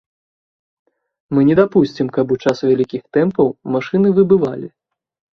Мы 1.37 1.43
не 1.49 1.55
дапусцім, 1.59 2.07
каб 2.15 2.33
у 2.35 2.37
час 2.43 2.57
вялікіх 2.69 3.03
тэмпаў 3.17 3.47
машыны 3.75 4.09
выбывалі. 4.21 4.67